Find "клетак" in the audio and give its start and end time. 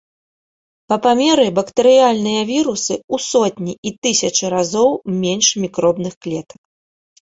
6.27-6.61